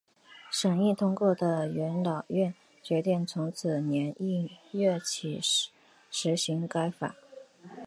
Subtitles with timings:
[0.49, 5.39] 审议通过的元老院决定从次年一月起
[6.09, 7.15] 施行该法。